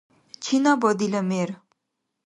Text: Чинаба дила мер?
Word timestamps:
Чинаба 0.43 0.89
дила 0.99 1.21
мер? 1.29 1.49